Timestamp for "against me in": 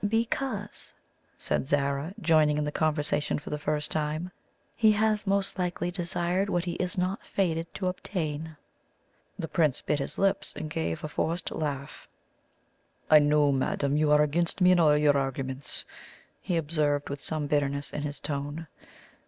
14.23-14.79